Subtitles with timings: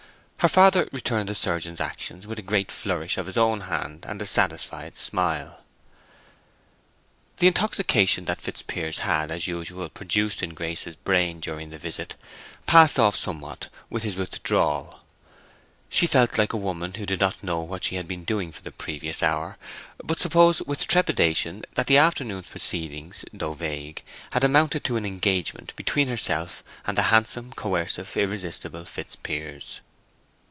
[0.41, 4.19] Her father returned the surgeon's action with a great flourish of his own hand and
[4.19, 5.63] a satisfied smile.
[7.37, 12.15] The intoxication that Fitzpiers had, as usual, produced in Grace's brain during the visit
[12.65, 15.01] passed off somewhat with his withdrawal.
[15.89, 18.63] She felt like a woman who did not know what she had been doing for
[18.63, 19.59] the previous hour,
[20.03, 25.75] but supposed with trepidation that the afternoon's proceedings, though vague, had amounted to an engagement
[25.75, 29.81] between herself and the handsome, coercive, irresistible Fitzpiers.